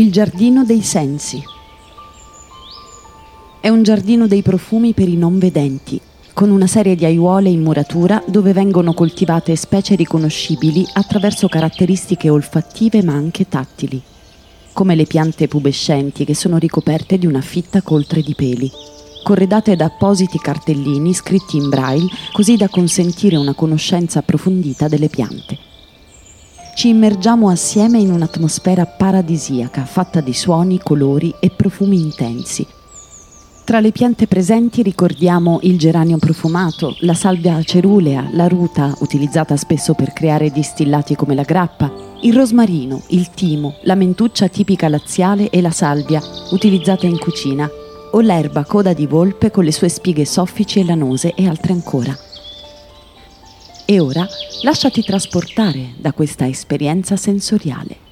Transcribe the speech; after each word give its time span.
Il 0.00 0.10
giardino 0.10 0.64
dei 0.64 0.80
sensi. 0.80 1.44
È 3.60 3.68
un 3.68 3.82
giardino 3.82 4.26
dei 4.26 4.40
profumi 4.40 4.94
per 4.94 5.10
i 5.10 5.14
non 5.14 5.38
vedenti, 5.38 6.00
con 6.32 6.48
una 6.48 6.66
serie 6.66 6.94
di 6.94 7.04
aiuole 7.04 7.50
in 7.50 7.60
muratura 7.60 8.24
dove 8.26 8.54
vengono 8.54 8.94
coltivate 8.94 9.54
specie 9.56 9.96
riconoscibili 9.96 10.86
attraverso 10.94 11.48
caratteristiche 11.48 12.30
olfattive 12.30 13.02
ma 13.02 13.12
anche 13.12 13.46
tattili, 13.46 14.00
come 14.72 14.94
le 14.94 15.04
piante 15.04 15.48
pubescenti 15.48 16.24
che 16.24 16.34
sono 16.34 16.56
ricoperte 16.56 17.18
di 17.18 17.26
una 17.26 17.42
fitta 17.42 17.82
coltre 17.82 18.22
di 18.22 18.34
peli, 18.34 18.70
corredate 19.22 19.76
da 19.76 19.84
appositi 19.84 20.38
cartellini 20.38 21.12
scritti 21.12 21.58
in 21.58 21.68
braille 21.68 22.08
così 22.32 22.56
da 22.56 22.70
consentire 22.70 23.36
una 23.36 23.52
conoscenza 23.52 24.20
approfondita 24.20 24.88
delle 24.88 25.08
piante 25.08 25.59
ci 26.80 26.88
immergiamo 26.88 27.50
assieme 27.50 27.98
in 27.98 28.10
un'atmosfera 28.10 28.86
paradisiaca 28.86 29.84
fatta 29.84 30.22
di 30.22 30.32
suoni, 30.32 30.78
colori 30.78 31.34
e 31.38 31.50
profumi 31.50 32.00
intensi. 32.00 32.66
Tra 33.66 33.80
le 33.80 33.92
piante 33.92 34.26
presenti 34.26 34.80
ricordiamo 34.80 35.58
il 35.64 35.76
geranio 35.76 36.16
profumato, 36.16 36.96
la 37.00 37.12
salvia 37.12 37.62
cerulea, 37.62 38.30
la 38.32 38.48
ruta, 38.48 38.94
utilizzata 39.00 39.58
spesso 39.58 39.92
per 39.92 40.14
creare 40.14 40.48
distillati 40.48 41.16
come 41.16 41.34
la 41.34 41.42
grappa, 41.42 41.92
il 42.22 42.32
rosmarino, 42.32 43.02
il 43.08 43.28
timo, 43.28 43.74
la 43.82 43.94
mentuccia 43.94 44.48
tipica 44.48 44.88
laziale 44.88 45.50
e 45.50 45.60
la 45.60 45.72
salvia, 45.72 46.22
utilizzata 46.52 47.04
in 47.04 47.18
cucina, 47.18 47.68
o 48.12 48.20
l'erba 48.20 48.64
coda 48.64 48.94
di 48.94 49.04
volpe 49.04 49.50
con 49.50 49.64
le 49.64 49.72
sue 49.72 49.90
spighe 49.90 50.24
soffici 50.24 50.80
e 50.80 50.84
lanose 50.86 51.34
e 51.34 51.46
altre 51.46 51.74
ancora. 51.74 52.29
E 53.90 53.98
ora 53.98 54.24
lasciati 54.62 55.02
trasportare 55.02 55.94
da 55.96 56.12
questa 56.12 56.46
esperienza 56.46 57.16
sensoriale. 57.16 58.09